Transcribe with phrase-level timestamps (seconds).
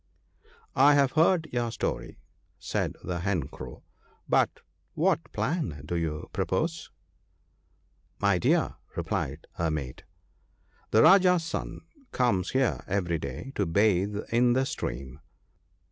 [0.89, 2.17] "I have heard your story,"
[2.57, 3.83] said the Hen Crow,"
[4.35, 4.61] but
[4.95, 6.89] what plan do you propose?"
[7.77, 10.01] '* My dear," replied her mate,"
[10.89, 15.19] the Rajah's son comes here every day to bathe in the stream.